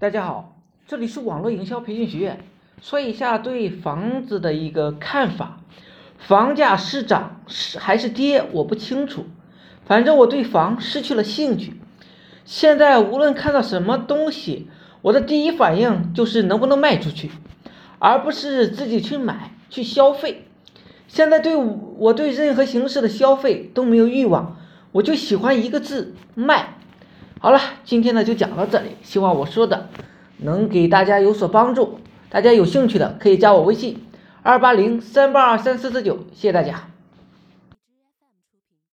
[0.00, 0.56] 大家好，
[0.86, 2.42] 这里是网络营销培训学院。
[2.80, 5.60] 说一下对房子的一个看法，
[6.16, 9.26] 房价是涨是还是跌，我不清楚。
[9.84, 11.74] 反正我对房失去了兴趣。
[12.46, 14.70] 现在无论看到什么东西，
[15.02, 17.30] 我的第一反应就是能不能卖出去，
[17.98, 20.46] 而不是自己去买去消费。
[21.08, 24.56] 现在对我对任何形式的消费都没有欲望，
[24.92, 26.78] 我就喜欢一个字卖。
[27.42, 29.88] 好了，今天呢就讲到这里，希望我说的
[30.36, 31.98] 能给大家有所帮助。
[32.28, 34.04] 大家有兴趣的可以加我微信
[34.42, 36.88] 二八零三八二三四四九，谢谢大家。